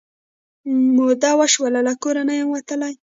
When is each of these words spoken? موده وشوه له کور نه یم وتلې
موده 0.95 1.31
وشوه 1.39 1.69
له 1.87 1.93
کور 2.01 2.15
نه 2.27 2.33
یم 2.39 2.49
وتلې 2.51 2.93